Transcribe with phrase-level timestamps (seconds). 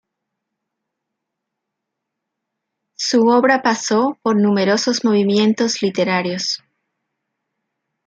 [2.95, 6.63] Su obra pasó por numerosos movimientos literarios.